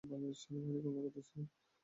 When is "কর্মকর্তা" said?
0.85-1.21